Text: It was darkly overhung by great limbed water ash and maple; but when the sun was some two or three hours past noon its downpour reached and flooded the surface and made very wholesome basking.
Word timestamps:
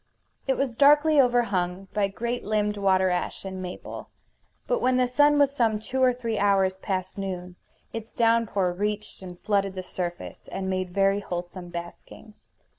It 0.47 0.57
was 0.57 0.75
darkly 0.77 1.21
overhung 1.21 1.87
by 1.93 2.07
great 2.07 2.43
limbed 2.43 2.75
water 2.75 3.11
ash 3.11 3.45
and 3.45 3.61
maple; 3.61 4.09
but 4.65 4.79
when 4.81 4.97
the 4.97 5.07
sun 5.07 5.37
was 5.37 5.55
some 5.55 5.79
two 5.79 6.01
or 6.01 6.11
three 6.11 6.39
hours 6.39 6.77
past 6.77 7.19
noon 7.19 7.55
its 7.93 8.11
downpour 8.11 8.73
reached 8.73 9.21
and 9.21 9.39
flooded 9.39 9.75
the 9.75 9.83
surface 9.83 10.49
and 10.51 10.71
made 10.71 10.89
very 10.89 11.19
wholesome 11.19 11.69
basking. 11.69 12.33